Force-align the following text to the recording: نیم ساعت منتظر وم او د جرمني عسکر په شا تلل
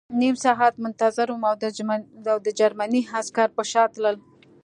نیم 0.21 0.35
ساعت 0.43 0.73
منتظر 0.85 1.27
وم 1.31 1.43
او 2.31 2.37
د 2.45 2.47
جرمني 2.59 3.01
عسکر 3.17 3.47
په 3.57 3.63
شا 3.71 3.83
تلل 3.93 4.17